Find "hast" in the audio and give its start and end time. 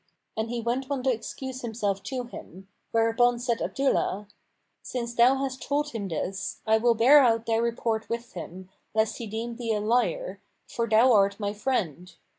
5.35-5.61